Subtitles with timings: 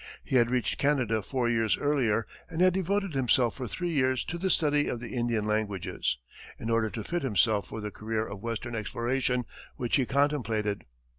[0.23, 4.39] He had reached Canada four years earlier and had devoted himself for three years to
[4.39, 6.17] the study of the Indian languages,
[6.57, 9.45] in order to fit himself for the career of western exploration
[9.75, 10.85] which he contemplated.